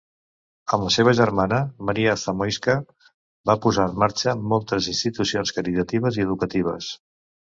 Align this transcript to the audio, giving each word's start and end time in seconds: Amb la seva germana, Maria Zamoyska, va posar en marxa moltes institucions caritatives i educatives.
Amb 0.77 0.85
la 0.85 0.93
seva 0.93 1.11
germana, 1.17 1.59
Maria 1.89 2.15
Zamoyska, 2.21 2.75
va 3.51 3.57
posar 3.67 3.87
en 3.91 3.95
marxa 4.05 4.35
moltes 4.55 4.89
institucions 4.95 5.55
caritatives 5.59 6.19
i 6.21 6.27
educatives. 6.31 6.91